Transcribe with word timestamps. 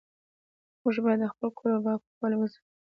موږ 0.81 0.95
باید 1.03 1.19
د 1.21 1.25
خپل 1.31 1.47
کور 1.57 1.69
او 1.75 1.81
باغ 1.85 1.99
پاکوالی 2.03 2.35
وساتو 2.37 2.67